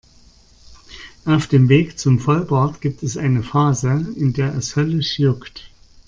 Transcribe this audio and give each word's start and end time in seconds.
Auf 1.25 1.45
dem 1.45 1.69
Weg 1.69 1.99
zum 1.99 2.17
Vollbart 2.17 2.81
gibt 2.81 3.03
es 3.03 3.17
eine 3.17 3.43
Phase, 3.43 4.11
in 4.15 4.33
der 4.33 4.55
es 4.55 4.75
höllisch 4.75 5.19
juckt. 5.19 5.69